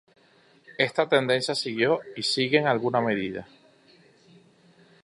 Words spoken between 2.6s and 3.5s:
alguna medida.